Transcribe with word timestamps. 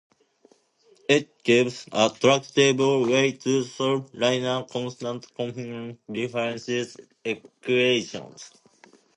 It 1.07 1.43
gives 1.43 1.85
a 1.91 2.09
tractable 2.09 3.03
way 3.05 3.33
to 3.33 3.63
solve 3.63 4.11
linear, 4.15 4.63
constant-coefficient 4.63 5.99
difference 6.11 6.97
equations. 7.23 8.49